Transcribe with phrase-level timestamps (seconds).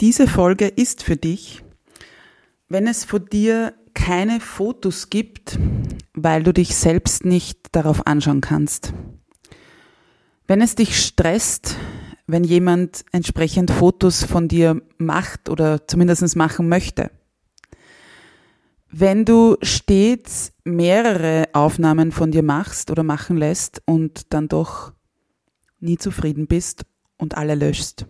[0.00, 1.62] Diese Folge ist für dich,
[2.70, 5.58] wenn es von dir keine Fotos gibt,
[6.14, 8.94] weil du dich selbst nicht darauf anschauen kannst.
[10.46, 11.76] Wenn es dich stresst,
[12.26, 17.10] wenn jemand entsprechend Fotos von dir macht oder zumindest machen möchte.
[18.90, 24.94] Wenn du stets mehrere Aufnahmen von dir machst oder machen lässt und dann doch
[25.78, 26.86] nie zufrieden bist
[27.18, 28.06] und alle löschst.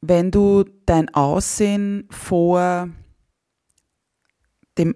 [0.00, 2.88] Wenn du dein Aussehen vor
[4.78, 4.94] dem,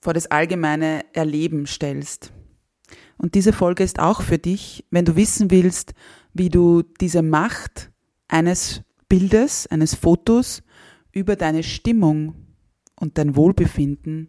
[0.00, 2.32] vor das allgemeine Erleben stellst.
[3.18, 5.94] Und diese Folge ist auch für dich, wenn du wissen willst,
[6.32, 7.90] wie du diese Macht
[8.28, 10.62] eines Bildes, eines Fotos
[11.12, 12.34] über deine Stimmung
[12.94, 14.28] und dein Wohlbefinden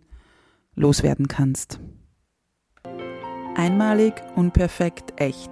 [0.73, 1.79] loswerden kannst.
[3.55, 5.51] Einmalig, unperfekt, echt.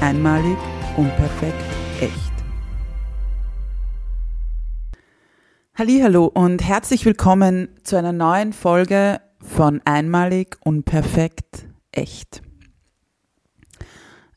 [0.00, 0.56] Einmalig,
[0.96, 1.62] unperfekt,
[2.00, 2.32] echt.
[5.74, 12.40] Hallo und herzlich willkommen zu einer neuen Folge von Einmalig, Unperfekt, Echt.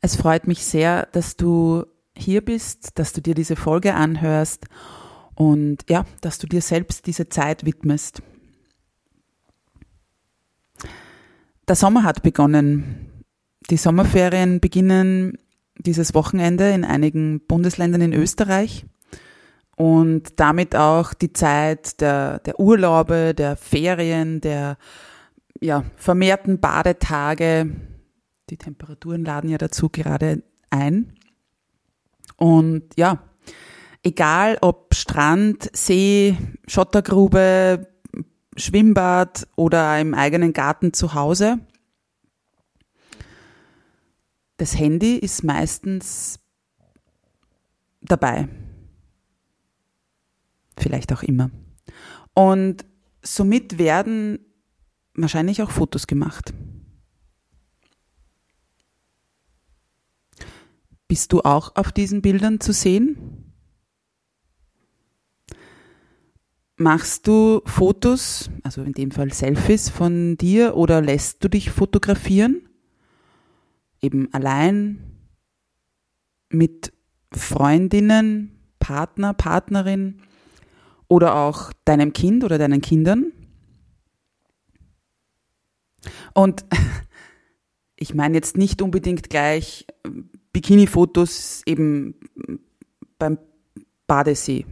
[0.01, 4.65] Es freut mich sehr, dass du hier bist, dass du dir diese Folge anhörst
[5.33, 8.21] und ja, dass du dir selbst diese Zeit widmest.
[11.69, 13.23] Der Sommer hat begonnen.
[13.69, 15.37] Die Sommerferien beginnen
[15.77, 18.85] dieses Wochenende in einigen Bundesländern in Österreich
[19.75, 24.77] und damit auch die Zeit der, der Urlaube, der Ferien, der
[25.59, 27.71] ja, vermehrten Badetage.
[28.49, 31.13] Die Temperaturen laden ja dazu gerade ein.
[32.37, 33.23] Und ja,
[34.03, 37.87] egal ob Strand, See, Schottergrube,
[38.55, 41.59] Schwimmbad oder im eigenen Garten zu Hause,
[44.57, 46.39] das Handy ist meistens
[48.01, 48.47] dabei
[50.77, 51.49] vielleicht auch immer.
[52.33, 52.85] Und
[53.21, 54.39] somit werden
[55.15, 56.53] wahrscheinlich auch Fotos gemacht.
[61.07, 63.53] Bist du auch auf diesen Bildern zu sehen?
[66.75, 72.67] Machst du Fotos, also in dem Fall Selfies von dir oder lässt du dich fotografieren?
[74.03, 75.01] Eben allein
[76.49, 76.93] mit
[77.31, 80.21] Freundinnen, Partner, Partnerin
[81.07, 83.31] oder auch deinem Kind oder deinen Kindern.
[86.33, 86.65] Und
[87.95, 89.87] ich meine jetzt nicht unbedingt gleich
[90.51, 92.15] Bikini-Fotos eben
[93.17, 93.39] beim
[94.05, 94.65] Badesee,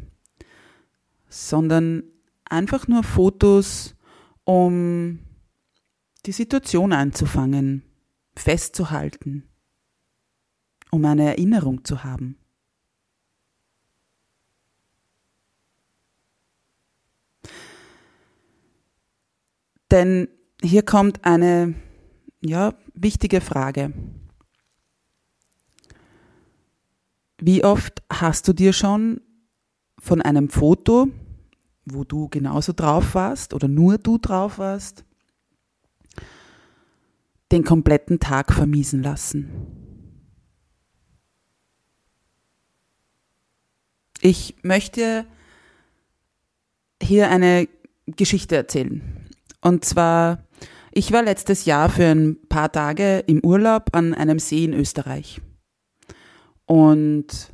[1.29, 2.03] sondern
[2.43, 3.95] einfach nur Fotos,
[4.43, 5.19] um
[6.25, 7.83] die Situation einzufangen,
[8.35, 9.49] festzuhalten,
[10.91, 12.37] um eine Erinnerung zu haben.
[19.91, 20.29] Denn
[20.61, 21.75] hier kommt eine
[22.41, 23.93] ja, wichtige Frage.
[27.39, 29.21] Wie oft hast du dir schon
[29.99, 31.07] von einem Foto,
[31.85, 35.03] wo du genauso drauf warst oder nur du drauf warst,
[37.51, 39.49] den kompletten Tag vermiesen lassen?
[44.21, 45.25] Ich möchte
[47.01, 47.67] hier eine
[48.05, 49.01] Geschichte erzählen.
[49.61, 50.43] Und zwar,
[50.91, 55.41] ich war letztes Jahr für ein paar Tage im Urlaub an einem See in Österreich.
[56.65, 57.51] Und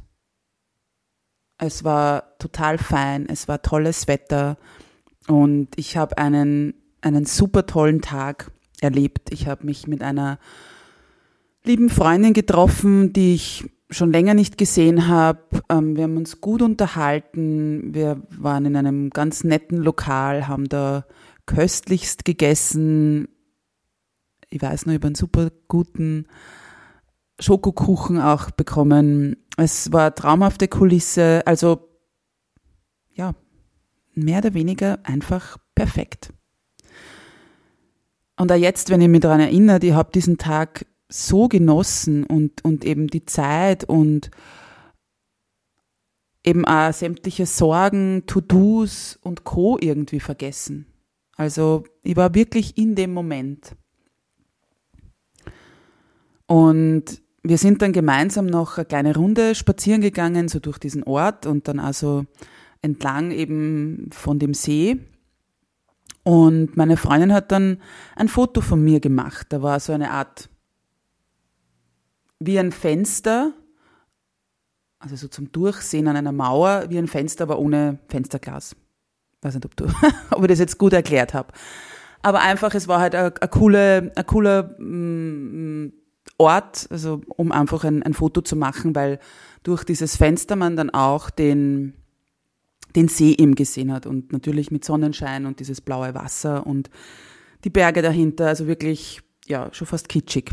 [1.57, 4.57] es war total fein, es war tolles Wetter
[5.27, 8.51] und ich habe einen, einen super tollen Tag
[8.81, 9.31] erlebt.
[9.31, 10.39] Ich habe mich mit einer
[11.63, 15.62] lieben Freundin getroffen, die ich schon länger nicht gesehen habe.
[15.69, 17.94] Ähm, wir haben uns gut unterhalten.
[17.94, 21.06] Wir waren in einem ganz netten Lokal, haben da
[21.45, 23.29] köstlichst gegessen.
[24.50, 26.27] Ich weiß noch, über einen super guten
[27.39, 29.38] Schokokuchen auch bekommen.
[29.57, 31.89] Es war traumhafte Kulisse, also
[33.13, 33.33] ja,
[34.13, 36.33] mehr oder weniger einfach perfekt.
[38.38, 42.63] Und auch jetzt, wenn ich mich daran erinnere, ich habe diesen Tag so genossen und,
[42.63, 44.30] und eben die Zeit und
[46.44, 49.78] eben auch sämtliche Sorgen, To-Dos und Co.
[49.80, 50.86] irgendwie vergessen.
[51.36, 53.75] Also ich war wirklich in dem Moment.
[56.45, 61.45] Und wir sind dann gemeinsam noch eine kleine Runde spazieren gegangen, so durch diesen Ort
[61.45, 62.25] und dann also
[62.81, 65.00] entlang eben von dem See.
[66.27, 67.77] Und meine Freundin hat dann
[68.18, 69.47] ein Foto von mir gemacht.
[69.47, 70.50] Da war so eine Art
[72.38, 73.53] wie ein Fenster,
[75.00, 78.75] also so zum Durchsehen an einer Mauer, wie ein Fenster, aber ohne Fensterglas.
[79.41, 79.85] Weiß nicht, ob, du,
[80.31, 81.53] ob ich das jetzt gut erklärt habe.
[82.24, 85.94] Aber einfach, es war halt ein, ein, coole, ein cooler mm,
[86.38, 89.19] Ort, also um einfach ein, ein Foto zu machen, weil
[89.63, 91.94] durch dieses Fenster man dann auch den,
[92.95, 96.89] den See eben gesehen hat und natürlich mit Sonnenschein und dieses blaue Wasser und
[97.63, 100.51] die Berge dahinter, also wirklich, ja, schon fast kitschig.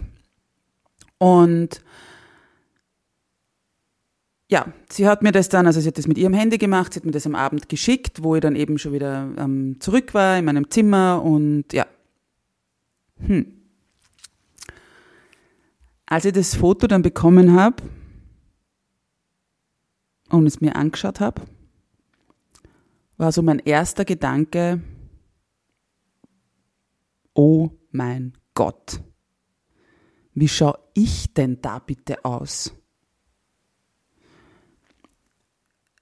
[1.18, 1.80] Und
[4.50, 7.00] ja, sie hat mir das dann, also sie hat das mit ihrem Handy gemacht, sie
[7.00, 10.38] hat mir das am Abend geschickt, wo ich dann eben schon wieder ähm, zurück war
[10.38, 11.86] in meinem Zimmer und ja.
[13.26, 13.46] Hm.
[16.06, 17.82] Als ich das Foto dann bekommen habe
[20.28, 21.42] und es mir angeschaut habe,
[23.16, 24.82] war so mein erster Gedanke,
[27.34, 29.00] oh mein Gott,
[30.34, 32.74] wie schaue ich denn da bitte aus?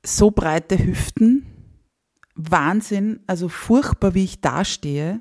[0.05, 1.47] So breite Hüften,
[2.35, 5.21] Wahnsinn, also furchtbar, wie ich dastehe,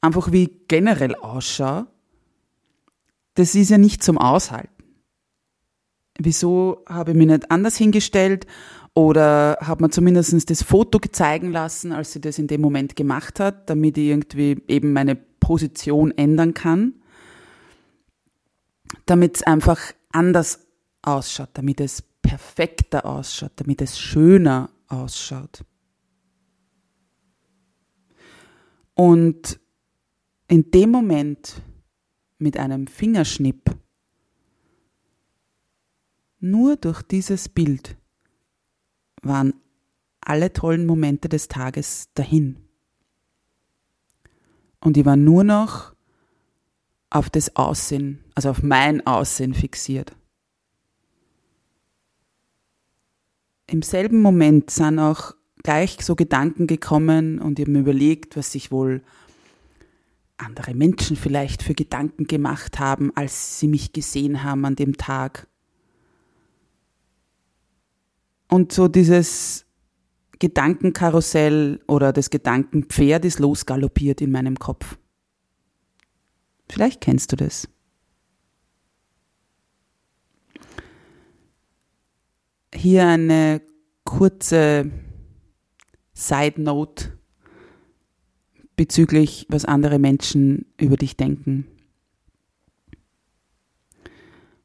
[0.00, 1.86] einfach wie ich generell ausschaue,
[3.34, 4.70] das ist ja nicht zum Aushalten.
[6.18, 8.46] Wieso habe ich mich nicht anders hingestellt
[8.96, 13.38] oder habe mir zumindest das Foto zeigen lassen, als sie das in dem Moment gemacht
[13.38, 16.94] hat, damit ich irgendwie eben meine Position ändern kann
[19.06, 20.66] damit es einfach anders
[21.02, 25.64] ausschaut, damit es perfekter ausschaut, damit es schöner ausschaut.
[28.94, 29.60] Und
[30.48, 31.60] in dem Moment
[32.38, 33.70] mit einem Fingerschnipp,
[36.38, 37.96] nur durch dieses Bild
[39.28, 39.54] waren
[40.20, 42.56] alle tollen Momente des Tages dahin.
[44.80, 45.94] Und ich war nur noch
[47.10, 50.14] auf das Aussehen, also auf mein Aussehen fixiert.
[53.68, 58.52] Im selben Moment sind auch gleich so Gedanken gekommen und ich habe mir überlegt, was
[58.52, 59.02] sich wohl
[60.36, 65.48] andere Menschen vielleicht für Gedanken gemacht haben, als sie mich gesehen haben an dem Tag.
[68.48, 69.66] Und so dieses
[70.38, 74.98] Gedankenkarussell oder das Gedankenpferd ist losgaloppiert in meinem Kopf.
[76.68, 77.68] Vielleicht kennst du das.
[82.74, 83.62] Hier eine
[84.04, 84.90] kurze
[86.12, 87.18] Side Note
[88.76, 91.66] bezüglich, was andere Menschen über dich denken.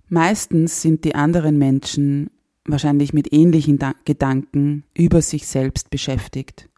[0.09, 2.29] Meistens sind die anderen Menschen
[2.65, 6.69] wahrscheinlich mit ähnlichen Gedanken über sich selbst beschäftigt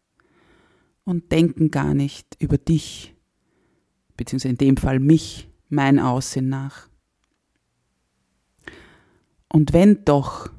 [1.04, 3.14] und denken gar nicht über dich
[4.18, 6.88] beziehungsweise in dem Fall mich, mein Aussehen nach.
[9.50, 10.50] Und wenn doch,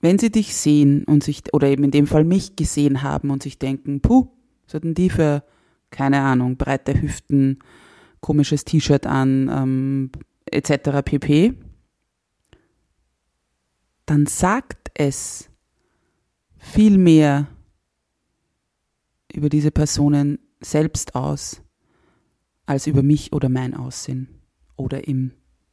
[0.00, 3.42] wenn sie dich sehen und sich, oder eben in dem Fall mich gesehen haben und
[3.42, 4.28] sich denken, puh,
[4.64, 5.44] was hatten die für,
[5.90, 7.58] keine Ahnung, breite Hüften,
[8.20, 10.10] komisches T-Shirt an, ähm,
[10.52, 11.02] etc.
[11.04, 11.54] pp.,
[14.06, 15.50] dann sagt es
[16.56, 17.46] viel mehr
[19.32, 21.62] über diese Personen selbst aus,
[22.66, 24.40] als über mich oder mein Aussehen.
[24.76, 25.32] Oder im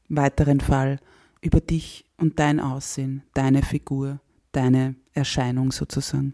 [0.10, 1.00] weiteren Fall
[1.41, 4.20] über dich und dein Aussehen, deine Figur,
[4.51, 6.34] deine Erscheinung sozusagen.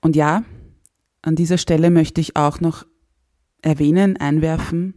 [0.00, 0.44] Und ja,
[1.22, 2.84] an dieser Stelle möchte ich auch noch
[3.64, 4.94] erwähnen, einwerfen,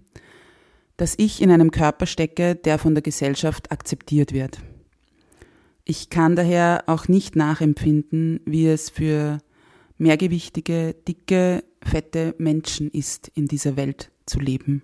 [0.97, 4.59] dass ich in einem Körper stecke, der von der Gesellschaft akzeptiert wird.
[5.85, 9.39] Ich kann daher auch nicht nachempfinden, wie es für
[9.97, 14.83] mehrgewichtige, dicke, fette Menschen ist, in dieser Welt zu leben.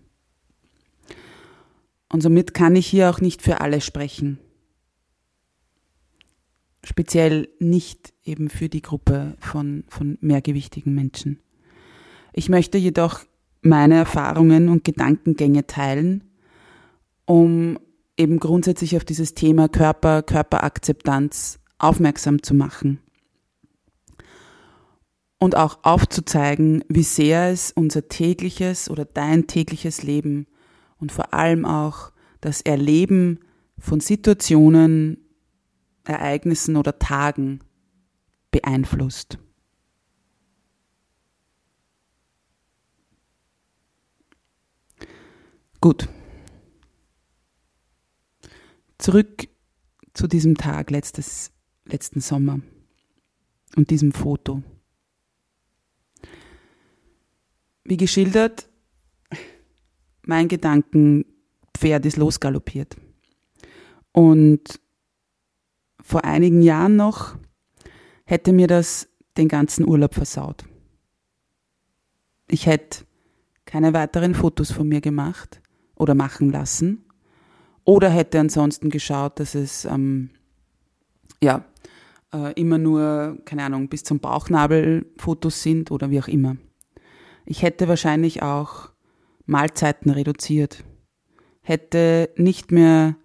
[2.12, 4.40] Und somit kann ich hier auch nicht für alle sprechen.
[6.86, 11.40] speziell nicht eben für die Gruppe von, von mehrgewichtigen Menschen.
[12.34, 13.22] Ich möchte jedoch
[13.65, 16.24] meine Erfahrungen und Gedankengänge teilen,
[17.25, 17.79] um
[18.17, 23.00] eben grundsätzlich auf dieses Thema Körper, Körperakzeptanz aufmerksam zu machen.
[25.39, 30.48] Und auch aufzuzeigen, wie sehr es unser tägliches oder dein tägliches Leben
[31.00, 33.39] und vor allem auch das Erleben
[33.77, 35.17] von Situationen,
[36.05, 37.60] Ereignissen oder Tagen
[38.51, 39.38] beeinflusst.
[45.84, 46.08] Gut.
[48.98, 49.50] Zurück
[50.13, 51.52] zu diesem Tag letztes,
[51.84, 52.62] letzten Sommer
[53.75, 54.63] und diesem Foto.
[57.84, 58.70] Wie geschildert,
[60.25, 62.96] mein Gedankenpferd ist losgaloppiert.
[64.13, 64.80] Und
[66.00, 67.38] vor einigen Jahren noch
[68.24, 70.63] hätte mir das den ganzen Urlaub versaut.
[72.48, 73.04] Ich hätte
[73.66, 75.60] keine weiteren Fotos von mir gemacht
[75.96, 77.06] oder machen lassen.
[77.86, 80.30] Oder hätte ansonsten geschaut, dass es ähm,
[81.42, 81.66] ja
[82.34, 86.58] äh, immer nur, keine Ahnung, bis zum Bauchnabel Fotos sind oder wie auch immer.
[87.46, 88.90] Ich hätte wahrscheinlich auch
[89.46, 90.84] Mahlzeiten reduziert,
[91.62, 93.18] hätte nicht mehr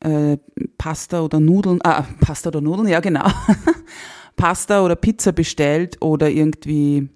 [0.00, 0.36] äh,
[0.76, 3.26] Pasta oder Nudeln, ah, Pasta oder Nudeln, ja genau,
[4.36, 7.08] Pasta oder Pizza bestellt oder irgendwie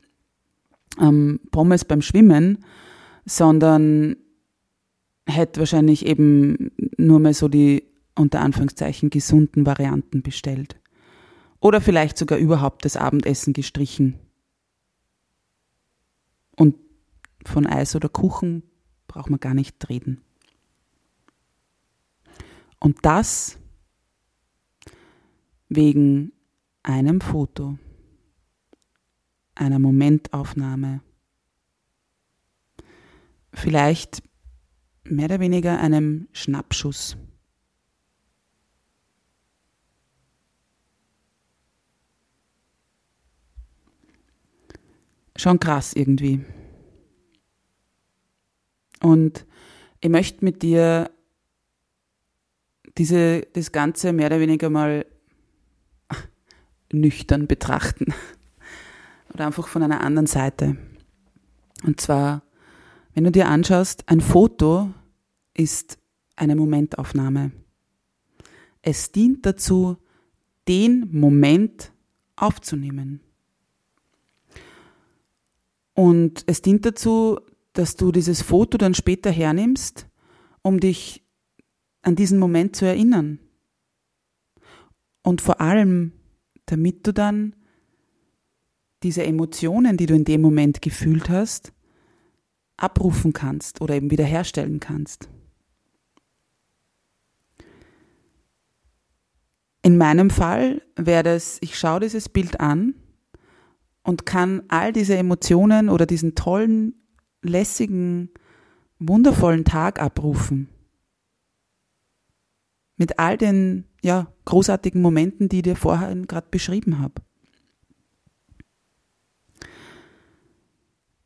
[0.98, 2.64] ähm, Pommes beim Schwimmen,
[3.26, 4.16] sondern
[5.26, 7.84] hätte wahrscheinlich eben nur mehr so die
[8.14, 10.80] unter Anführungszeichen gesunden Varianten bestellt.
[11.60, 14.18] Oder vielleicht sogar überhaupt das Abendessen gestrichen.
[16.56, 16.76] Und
[17.44, 18.62] von Eis oder Kuchen
[19.06, 20.20] braucht man gar nicht reden.
[22.78, 23.58] Und das
[25.68, 26.32] wegen
[26.82, 27.78] einem Foto,
[29.54, 31.02] einer Momentaufnahme,
[33.52, 34.22] vielleicht
[35.04, 37.16] mehr oder weniger einem Schnappschuss.
[45.36, 46.44] Schon krass irgendwie.
[49.02, 49.46] Und
[50.00, 51.10] ich möchte mit dir
[52.98, 55.06] diese, das Ganze mehr oder weniger mal
[56.92, 58.12] nüchtern betrachten.
[59.32, 60.76] Oder einfach von einer anderen Seite.
[61.84, 62.42] Und zwar
[63.14, 64.90] wenn du dir anschaust, ein Foto
[65.54, 65.98] ist
[66.36, 67.52] eine Momentaufnahme.
[68.82, 69.96] Es dient dazu,
[70.68, 71.92] den Moment
[72.36, 73.20] aufzunehmen.
[75.94, 77.40] Und es dient dazu,
[77.72, 80.06] dass du dieses Foto dann später hernimmst,
[80.62, 81.22] um dich
[82.02, 83.38] an diesen Moment zu erinnern.
[85.22, 86.12] Und vor allem,
[86.66, 87.54] damit du dann
[89.02, 91.72] diese Emotionen, die du in dem Moment gefühlt hast,
[92.82, 95.28] abrufen kannst oder eben wiederherstellen kannst.
[99.82, 102.94] In meinem Fall wäre das, ich schaue dieses Bild an
[104.02, 106.94] und kann all diese Emotionen oder diesen tollen,
[107.42, 108.30] lässigen,
[108.98, 110.68] wundervollen Tag abrufen.
[112.96, 117.22] Mit all den ja, großartigen Momenten, die ich dir vorher gerade beschrieben habe.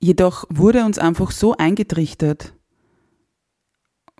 [0.04, 2.52] Jedoch wurde uns einfach so eingetrichtert,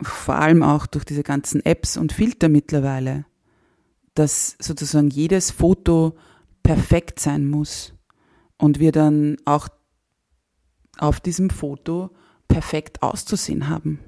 [0.00, 3.26] vor allem auch durch diese ganzen Apps und Filter mittlerweile,
[4.14, 6.16] dass sozusagen jedes Foto
[6.62, 7.92] perfekt sein muss
[8.56, 9.68] und wir dann auch
[10.96, 12.16] auf diesem Foto
[12.48, 13.98] perfekt auszusehen haben.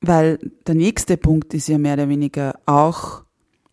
[0.00, 0.38] Weil
[0.68, 3.25] der nächste Punkt ist ja mehr oder weniger auch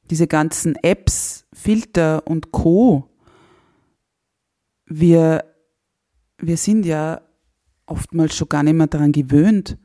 [0.10, 3.10] diese ganzen Apps, Filter und Co.
[4.86, 5.46] Wir,
[6.38, 7.22] wir sind ja
[7.86, 9.78] oftmals schon gar nicht mehr daran gewöhnt,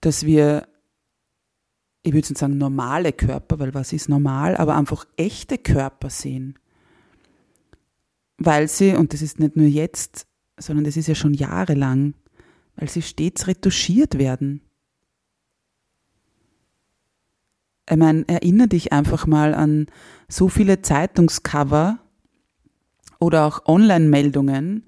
[0.00, 0.66] dass wir,
[2.02, 6.58] ich würde sagen normale Körper, weil was ist normal, aber einfach echte Körper sehen.
[8.36, 10.26] Weil sie, und das ist nicht nur jetzt,
[10.58, 12.14] sondern das ist ja schon jahrelang,
[12.76, 14.62] weil sie stets retuschiert werden.
[17.88, 19.86] Ich meine, erinnere dich einfach mal an
[20.28, 21.98] so viele Zeitungscover
[23.20, 24.86] oder auch Online-Meldungen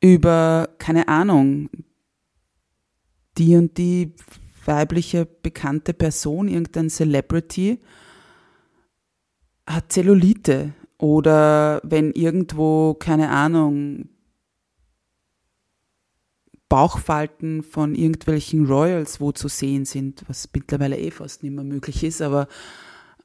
[0.00, 1.70] über, keine Ahnung,
[3.38, 4.14] die und die
[4.64, 7.80] weibliche bekannte Person, irgendein Celebrity,
[9.66, 14.08] hat Zellulite oder wenn irgendwo, keine Ahnung,
[16.68, 22.02] Bauchfalten von irgendwelchen Royals wo zu sehen sind, was mittlerweile eh fast nicht mehr möglich
[22.02, 22.48] ist, aber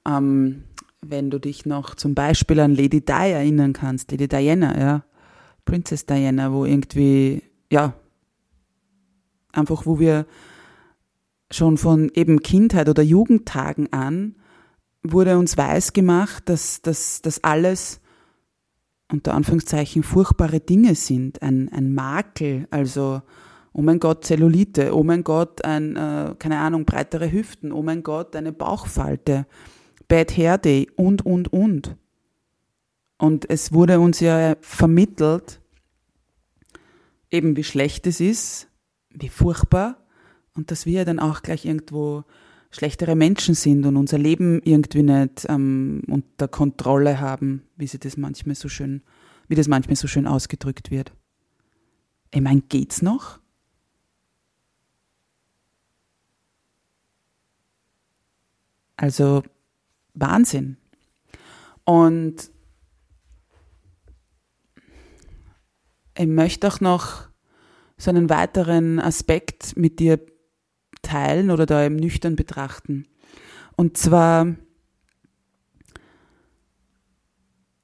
[0.07, 0.63] ähm,
[1.01, 5.03] wenn du dich noch zum Beispiel an Lady Di erinnern kannst, Lady Diana, ja,
[5.65, 7.93] Princess Diana, wo irgendwie, ja,
[9.51, 10.25] einfach wo wir
[11.49, 14.35] schon von eben Kindheit oder Jugendtagen an
[15.03, 18.00] wurde uns weiß gemacht, dass, dass, dass alles
[19.11, 23.21] unter Anführungszeichen furchtbare Dinge sind, ein, ein Makel, also
[23.73, 28.03] oh mein Gott, Zellulite, oh mein Gott, ein, äh, keine Ahnung, breitere Hüften, oh mein
[28.03, 29.45] Gott, eine Bauchfalte,
[30.07, 31.95] Bad Hair Day und, und, und.
[33.17, 35.61] Und es wurde uns ja vermittelt,
[37.29, 38.67] eben wie schlecht es ist,
[39.09, 39.97] wie furchtbar
[40.55, 42.23] und dass wir dann auch gleich irgendwo
[42.71, 48.17] schlechtere Menschen sind und unser Leben irgendwie nicht ähm, unter Kontrolle haben, wie sie das
[48.17, 49.03] manchmal so schön,
[49.47, 51.11] wie das manchmal so schön ausgedrückt wird.
[52.33, 53.39] Ich meine, geht's noch?
[58.95, 59.43] Also
[60.13, 60.77] Wahnsinn.
[61.83, 62.51] Und
[66.17, 67.27] ich möchte auch noch
[67.97, 70.19] so einen weiteren Aspekt mit dir
[71.01, 73.07] teilen oder da eben nüchtern betrachten.
[73.75, 74.55] Und zwar,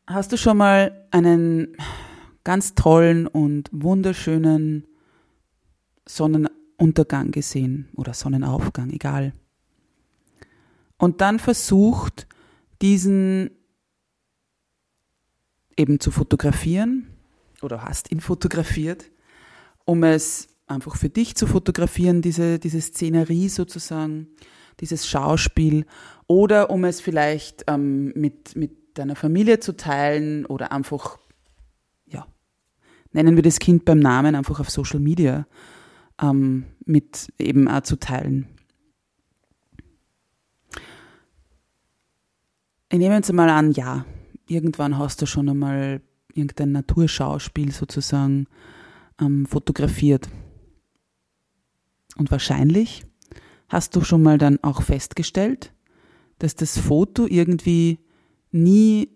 [0.05, 1.75] hast du schon mal einen
[2.43, 4.85] ganz tollen und wunderschönen
[6.07, 9.33] Sonnenuntergang gesehen oder Sonnenaufgang, egal.
[10.97, 12.27] Und dann versucht,
[12.81, 13.51] diesen
[15.75, 17.07] eben zu fotografieren
[17.61, 19.11] oder hast ihn fotografiert,
[19.85, 24.27] um es einfach für dich zu fotografieren, diese, diese Szenerie sozusagen,
[24.79, 25.85] dieses Schauspiel,
[26.27, 31.17] oder um es vielleicht ähm, mit, mit deiner Familie zu teilen oder einfach,
[32.05, 32.27] ja,
[33.13, 35.47] nennen wir das Kind beim Namen, einfach auf Social Media
[36.21, 38.47] ähm, mit eben auch zu teilen.
[42.89, 44.05] Ich nehme jetzt mal an, ja,
[44.47, 46.01] irgendwann hast du schon einmal
[46.33, 48.47] irgendein Naturschauspiel sozusagen
[49.19, 50.29] ähm, fotografiert.
[52.17, 53.05] Und wahrscheinlich
[53.69, 55.73] hast du schon mal dann auch festgestellt,
[56.39, 57.99] dass das Foto irgendwie
[58.51, 59.09] nie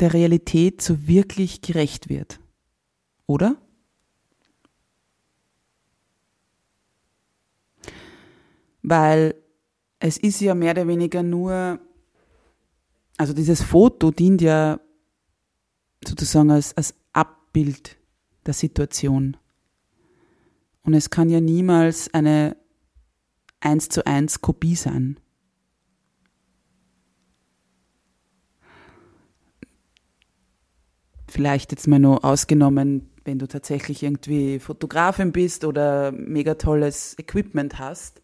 [0.00, 2.40] der Realität so wirklich gerecht wird.
[3.26, 3.56] Oder?
[8.82, 9.34] Weil
[9.98, 11.78] es ist ja mehr oder weniger nur,
[13.16, 14.80] also dieses Foto dient ja
[16.06, 17.96] sozusagen als, als Abbild
[18.44, 19.38] der Situation.
[20.84, 22.56] Und es kann ja niemals eine
[23.60, 25.18] eins zu eins Kopie sein.
[31.26, 37.78] Vielleicht jetzt mal nur ausgenommen, wenn du tatsächlich irgendwie Fotografin bist oder mega tolles Equipment
[37.78, 38.20] hast,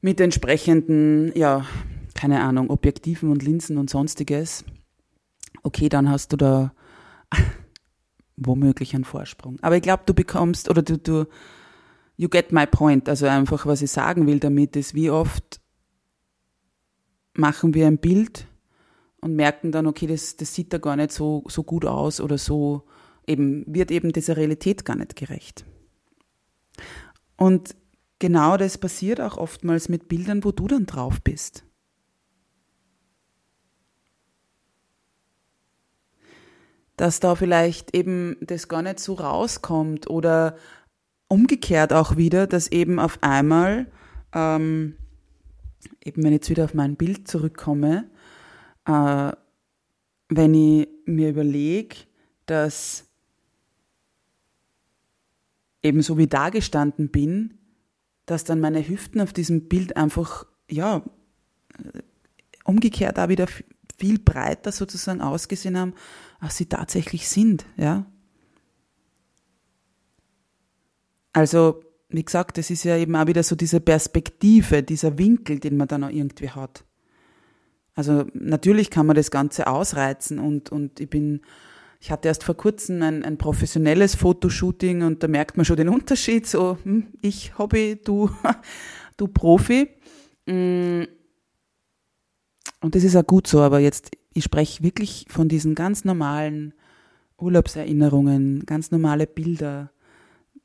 [0.00, 1.66] mit entsprechenden, ja,
[2.14, 4.64] keine Ahnung, Objektiven und Linsen und sonstiges.
[5.62, 6.72] Okay, dann hast du da
[8.36, 9.58] womöglich einen Vorsprung.
[9.62, 11.26] Aber ich glaube, du bekommst oder du, du,
[12.16, 13.08] you get my point.
[13.08, 15.60] Also einfach, was ich sagen will damit ist, wie oft
[17.34, 18.46] machen wir ein Bild
[19.20, 22.38] und merken dann, okay, das, das sieht da gar nicht so, so gut aus oder
[22.38, 22.84] so,
[23.26, 25.64] eben, wird eben dieser Realität gar nicht gerecht.
[27.36, 27.74] Und
[28.18, 31.64] genau das passiert auch oftmals mit Bildern, wo du dann drauf bist.
[37.02, 40.56] Dass da vielleicht eben das gar nicht so rauskommt oder
[41.26, 43.90] umgekehrt auch wieder, dass eben auf einmal,
[44.32, 44.94] ähm,
[46.04, 48.08] eben wenn ich jetzt wieder auf mein Bild zurückkomme,
[48.84, 49.32] äh,
[50.28, 51.96] wenn ich mir überlege,
[52.46, 53.06] dass
[55.82, 57.58] eben so wie da gestanden bin,
[58.26, 61.02] dass dann meine Hüften auf diesem Bild einfach, ja,
[62.62, 63.48] umgekehrt auch wieder
[63.98, 65.94] viel breiter sozusagen ausgesehen haben,
[66.42, 68.04] als sie tatsächlich sind, ja.
[71.32, 75.76] Also, wie gesagt, es ist ja eben auch wieder so diese Perspektive, dieser Winkel, den
[75.76, 76.84] man dann auch irgendwie hat.
[77.94, 81.42] Also natürlich kann man das Ganze ausreizen und, und ich bin,
[82.00, 85.90] ich hatte erst vor kurzem ein, ein professionelles Fotoshooting und da merkt man schon den
[85.90, 88.30] Unterschied, so hm, ich Hobby, du,
[89.16, 89.90] du Profi.
[92.82, 96.74] Und das ist auch gut so, aber jetzt ich spreche wirklich von diesen ganz normalen
[97.38, 99.90] Urlaubserinnerungen, ganz normale Bilder,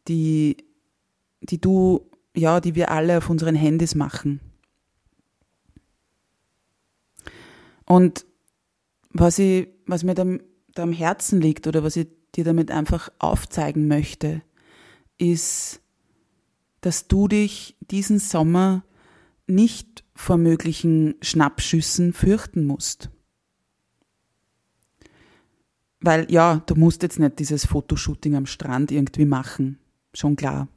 [0.07, 0.57] die,
[1.41, 4.39] die du, ja, die wir alle auf unseren Handys machen.
[7.85, 8.25] Und
[9.11, 10.25] was ich, was mir da,
[10.73, 14.41] da am Herzen liegt oder was ich dir damit einfach aufzeigen möchte,
[15.17, 15.81] ist,
[16.81, 18.83] dass du dich diesen Sommer
[19.47, 23.11] nicht vor möglichen Schnappschüssen fürchten musst.
[25.99, 29.77] Weil ja, du musst jetzt nicht dieses Fotoshooting am Strand irgendwie machen,
[30.13, 30.67] schon klar.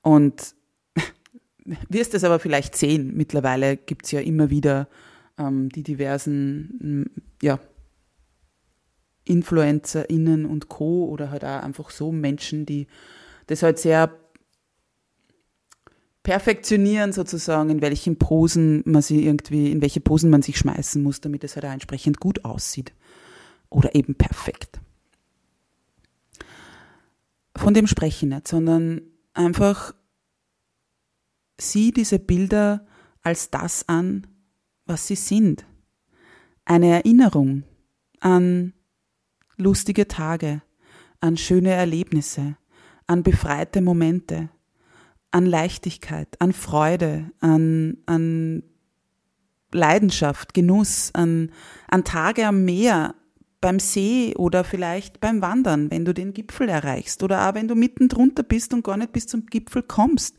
[0.00, 0.54] Und
[1.88, 4.88] wirst es aber vielleicht sehen, mittlerweile gibt es ja immer wieder
[5.36, 7.10] ähm, die diversen
[7.42, 7.58] ja,
[9.24, 11.06] InfluencerInnen und Co.
[11.06, 12.86] oder halt auch einfach so Menschen, die
[13.48, 14.21] das halt sehr
[16.22, 21.20] perfektionieren sozusagen, in welchen Posen man sie irgendwie, in welche Posen man sich schmeißen muss,
[21.20, 22.92] damit es halt auch entsprechend gut aussieht.
[23.70, 24.80] Oder eben perfekt.
[27.56, 29.02] Von dem spreche ich nicht, sondern
[29.34, 29.94] einfach
[31.60, 32.86] sieh diese Bilder
[33.22, 34.26] als das an,
[34.86, 35.64] was sie sind.
[36.64, 37.64] Eine Erinnerung
[38.20, 38.72] an
[39.56, 40.62] lustige Tage,
[41.20, 42.56] an schöne Erlebnisse,
[43.06, 44.48] an befreite Momente,
[45.32, 48.62] an Leichtigkeit, an Freude, an, an
[49.72, 51.50] Leidenschaft, Genuss, an,
[51.88, 53.14] an Tage am Meer,
[53.62, 57.74] beim See oder vielleicht beim Wandern, wenn du den Gipfel erreichst oder auch wenn du
[57.74, 60.36] mitten drunter bist und gar nicht bis zum Gipfel kommst.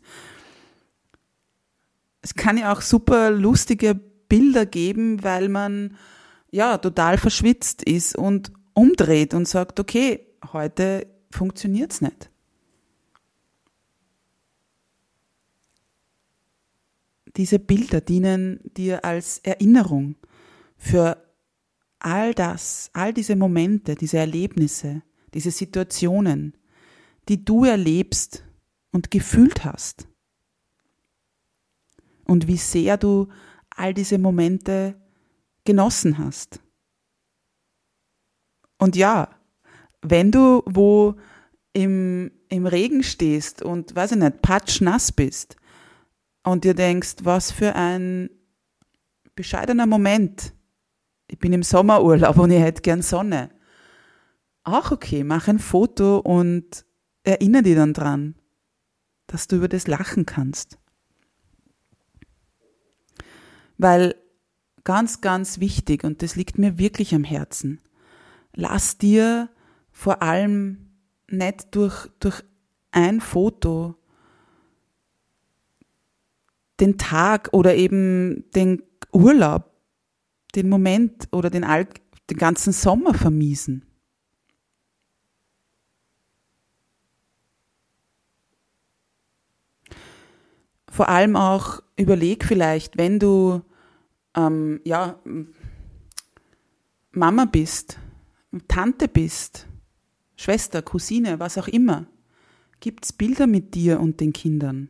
[2.22, 5.96] Es kann ja auch super lustige Bilder geben, weil man
[6.52, 12.30] ja total verschwitzt ist und umdreht und sagt, okay, heute funktioniert's nicht.
[17.38, 20.16] Diese Bilder dienen dir als Erinnerung
[20.78, 21.18] für
[22.00, 25.02] all das, all diese Momente, diese Erlebnisse,
[25.34, 26.56] diese Situationen,
[27.30, 28.44] die du erlebst
[28.92, 30.08] und gefühlt hast.
[32.26, 33.30] Und wie sehr du
[33.70, 34.96] all diese Momente
[35.64, 36.60] genossen hast.
[38.78, 39.30] Und ja,
[40.02, 41.16] wenn du wo
[41.72, 45.56] im, im Regen stehst und, weiß ich nicht, patschnass bist,
[46.44, 48.30] und dir denkst, was für ein
[49.36, 50.54] bescheidener Moment.
[51.28, 53.50] Ich bin im Sommerurlaub und ich hätte gern Sonne.
[54.64, 56.86] Auch okay, mach ein Foto und
[57.24, 58.36] erinnere dich dann dran,
[59.28, 60.78] dass du über das lachen kannst.
[63.78, 64.16] Weil
[64.84, 67.82] ganz, ganz wichtig, und das liegt mir wirklich am Herzen,
[68.54, 69.50] lass dir
[69.92, 70.92] vor allem
[71.30, 72.44] nicht durch, durch
[72.92, 73.96] ein Foto
[76.80, 79.72] den Tag oder eben den Urlaub,
[80.56, 81.88] den Moment oder den, All
[82.30, 83.86] den ganzen Sommer vermiesen.
[90.90, 93.64] Vor allem auch überleg vielleicht, wenn du
[94.36, 95.20] ähm, ja,
[97.12, 97.98] Mama bist,
[98.68, 99.68] Tante bist,
[100.36, 102.06] Schwester, Cousine, was auch immer,
[102.80, 104.90] gibt es Bilder mit dir und den Kindern.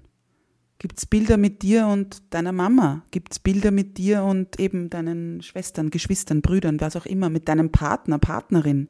[0.84, 3.06] Gibt es Bilder mit dir und deiner Mama?
[3.10, 7.48] Gibt es Bilder mit dir und eben deinen Schwestern, Geschwistern, Brüdern, was auch immer, mit
[7.48, 8.90] deinem Partner, Partnerin?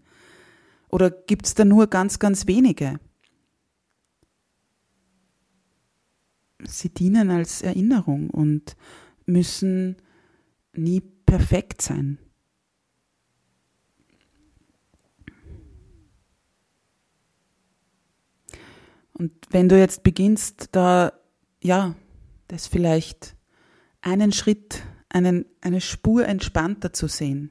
[0.90, 3.00] Oder gibt es da nur ganz, ganz wenige?
[6.64, 8.76] Sie dienen als Erinnerung und
[9.28, 9.98] müssen
[10.74, 12.18] nie perfekt sein.
[19.14, 21.14] Und wenn du jetzt beginnst, da
[21.64, 21.96] ja,
[22.50, 23.36] das vielleicht
[24.02, 27.50] einen Schritt, einen, eine Spur entspannter zu sehen.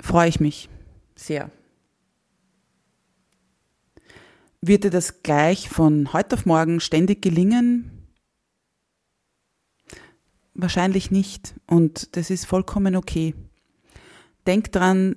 [0.00, 0.68] Freue ich mich
[1.16, 1.50] sehr.
[4.60, 7.90] Wird dir das gleich von heute auf morgen ständig gelingen?
[10.54, 13.34] Wahrscheinlich nicht und das ist vollkommen okay.
[14.46, 15.16] Denk dran,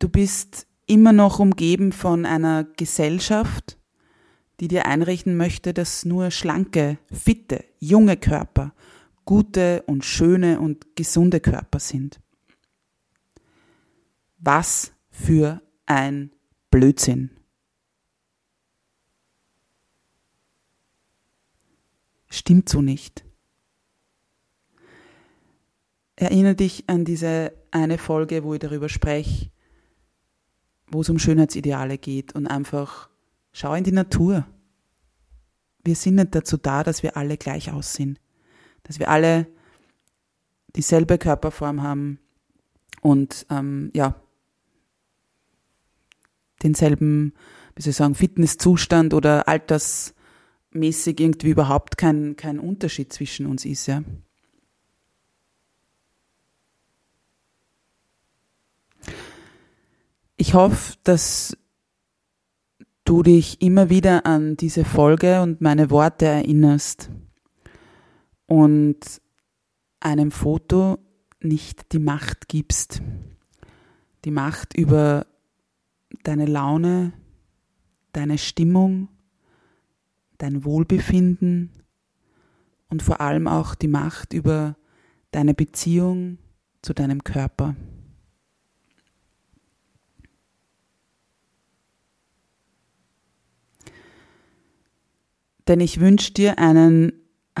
[0.00, 3.79] du bist immer noch umgeben von einer Gesellschaft,
[4.60, 8.74] die dir einrichten möchte, dass nur schlanke, fitte, junge Körper
[9.24, 12.20] gute und schöne und gesunde Körper sind.
[14.38, 16.32] Was für ein
[16.70, 17.30] Blödsinn.
[22.28, 23.24] Stimmt so nicht.
[26.16, 29.52] Erinnere dich an diese eine Folge, wo ich darüber spreche,
[30.88, 33.09] wo es um Schönheitsideale geht und einfach
[33.60, 34.46] Schau in die Natur.
[35.84, 38.18] Wir sind nicht dazu da, dass wir alle gleich aussehen.
[38.84, 39.48] Dass wir alle
[40.76, 42.20] dieselbe Körperform haben
[43.02, 44.18] und ähm, ja,
[46.62, 47.34] denselben,
[47.76, 53.86] wie soll ich sagen, Fitnesszustand oder altersmäßig irgendwie überhaupt kein, kein Unterschied zwischen uns ist,
[53.88, 54.02] ja.
[60.38, 61.58] Ich hoffe, dass
[63.10, 67.10] du dich immer wieder an diese Folge und meine Worte erinnerst
[68.46, 69.00] und
[69.98, 70.98] einem Foto
[71.40, 73.02] nicht die Macht gibst.
[74.24, 75.26] Die Macht über
[76.22, 77.12] deine Laune,
[78.12, 79.08] deine Stimmung,
[80.38, 81.72] dein Wohlbefinden
[82.90, 84.76] und vor allem auch die Macht über
[85.32, 86.38] deine Beziehung
[86.80, 87.74] zu deinem Körper.
[95.70, 97.12] Denn ich wünsche dir einen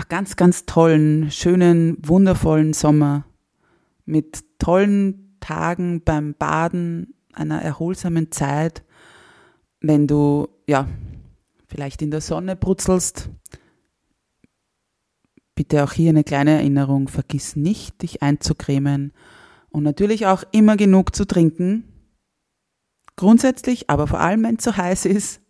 [0.08, 3.24] ganz, ganz tollen, schönen, wundervollen Sommer
[4.04, 8.82] mit tollen Tagen beim Baden, einer erholsamen Zeit,
[9.80, 10.88] wenn du ja
[11.68, 13.30] vielleicht in der Sonne brutzelst.
[15.54, 19.12] Bitte auch hier eine kleine Erinnerung, vergiss nicht, dich einzucremen
[19.68, 21.84] und natürlich auch immer genug zu trinken.
[23.14, 25.40] Grundsätzlich, aber vor allem, wenn es so heiß ist,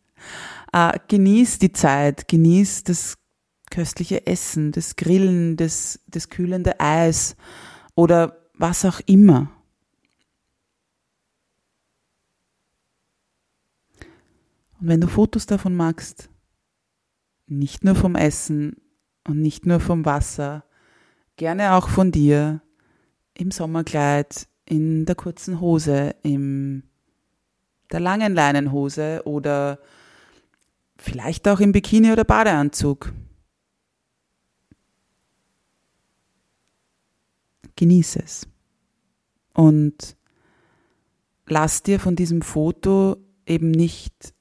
[0.73, 3.19] äh, genieß die Zeit, genieß das
[3.71, 7.37] köstliche Essen, das Grillen, das, das kühlende Eis
[7.95, 9.51] oder was auch immer.
[14.81, 16.31] Und wenn du Fotos davon magst,
[17.47, 18.77] nicht nur vom Essen
[19.27, 20.65] und nicht nur vom Wasser,
[21.37, 22.63] gerne auch von dir
[23.35, 26.85] im Sommerkleid, in der kurzen Hose, in
[27.91, 29.81] der langen Leinenhose oder
[31.01, 33.13] vielleicht auch im Bikini oder Badeanzug.
[37.77, 38.47] Genieße es.
[39.55, 40.17] Und
[41.47, 44.35] lass dir von diesem Foto eben nicht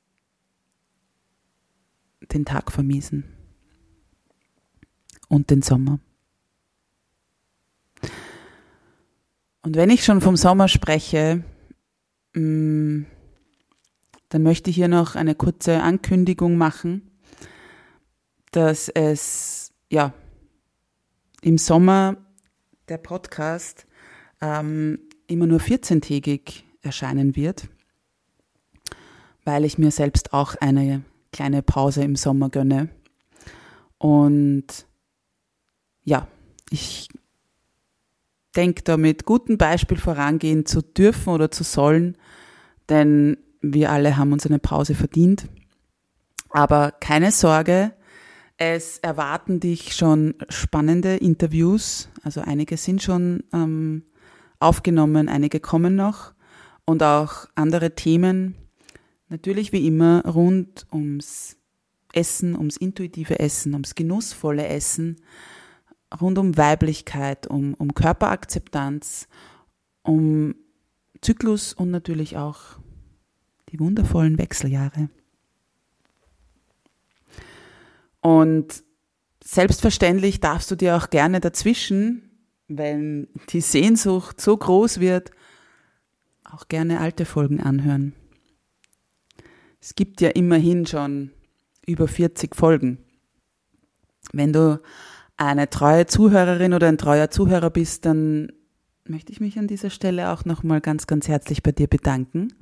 [2.33, 3.23] den Tag vermiesen
[5.29, 5.99] und den Sommer.
[9.61, 11.43] Und wenn ich schon vom Sommer spreche,
[12.33, 13.03] mm,
[14.29, 17.09] dann möchte ich hier noch eine kurze Ankündigung machen,
[18.51, 20.13] dass es ja
[21.41, 22.17] im Sommer
[22.87, 23.85] der Podcast
[24.41, 27.67] ähm, immer nur 14-tägig erscheinen wird,
[29.45, 32.89] weil ich mir selbst auch eine kleine Pause im Sommer gönne.
[33.97, 34.85] Und
[36.03, 36.27] ja,
[36.69, 37.09] ich
[38.55, 42.17] denke da mit gutem Beispiel vorangehen zu dürfen oder zu sollen,
[42.89, 45.47] denn wir alle haben uns eine Pause verdient.
[46.49, 47.93] Aber keine Sorge,
[48.57, 52.09] es erwarten dich schon spannende Interviews.
[52.23, 54.03] Also einige sind schon ähm,
[54.59, 56.33] aufgenommen, einige kommen noch.
[56.85, 58.55] Und auch andere Themen,
[59.29, 61.55] Natürlich wie immer rund ums
[62.13, 65.17] Essen, ums intuitive Essen, ums genussvolle Essen,
[66.19, 69.27] rund um Weiblichkeit, um, um Körperakzeptanz,
[70.01, 70.55] um
[71.21, 72.79] Zyklus und natürlich auch
[73.71, 75.09] die wundervollen Wechseljahre.
[78.21, 78.83] Und
[79.43, 82.29] selbstverständlich darfst du dir auch gerne dazwischen,
[82.67, 85.31] wenn die Sehnsucht so groß wird,
[86.43, 88.13] auch gerne alte Folgen anhören.
[89.81, 91.31] Es gibt ja immerhin schon
[91.85, 92.99] über 40 Folgen.
[94.33, 94.79] Wenn du
[95.37, 98.51] eine treue Zuhörerin oder ein treuer Zuhörer bist, dann
[99.05, 102.53] möchte ich mich an dieser Stelle auch nochmal ganz, ganz herzlich bei dir bedanken,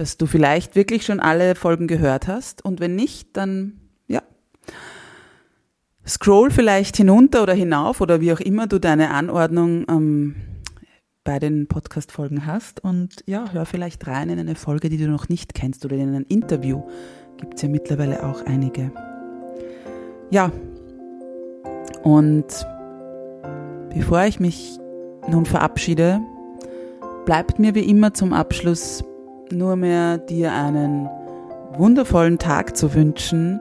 [0.00, 2.64] dass du vielleicht wirklich schon alle Folgen gehört hast.
[2.64, 4.22] Und wenn nicht, dann ja,
[6.08, 10.36] scroll vielleicht hinunter oder hinauf oder wie auch immer du deine Anordnung ähm,
[11.22, 12.82] bei den Podcast-Folgen hast.
[12.82, 16.14] Und ja, hör vielleicht rein in eine Folge, die du noch nicht kennst oder in
[16.14, 16.82] ein Interview.
[17.36, 18.92] Gibt es ja mittlerweile auch einige.
[20.30, 20.50] Ja,
[22.02, 22.46] und
[23.92, 24.78] bevor ich mich
[25.28, 26.22] nun verabschiede,
[27.26, 29.04] bleibt mir wie immer zum Abschluss
[29.52, 31.08] nur mehr dir einen
[31.76, 33.60] wundervollen Tag zu wünschen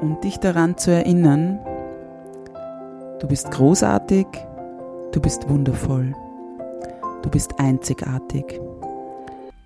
[0.00, 1.58] und dich daran zu erinnern,
[3.20, 4.26] du bist großartig,
[5.12, 6.14] du bist wundervoll.
[7.22, 8.60] Du bist einzigartig.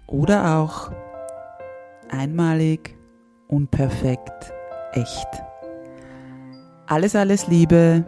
[0.06, 0.90] Oder auch
[2.10, 2.96] einmalig,
[3.48, 4.52] unperfekt,
[4.92, 5.28] echt.
[6.86, 8.04] Alles, alles Liebe,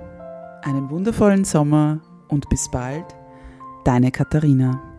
[0.62, 3.04] einen wundervollen Sommer und bis bald,
[3.85, 4.93] deine Katharina.